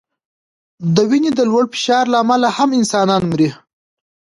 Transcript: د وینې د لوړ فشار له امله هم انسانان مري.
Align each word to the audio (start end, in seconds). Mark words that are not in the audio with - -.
د 0.95 0.97
وینې 1.09 1.31
د 1.35 1.39
لوړ 1.49 1.65
فشار 1.73 2.05
له 2.13 2.17
امله 2.23 2.49
هم 2.57 2.69
انسانان 2.79 3.21
مري. 3.31 3.49